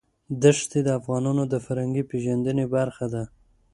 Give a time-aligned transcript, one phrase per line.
[0.43, 3.23] دښتې د افغانانو د فرهنګي پیژندنې برخه ده.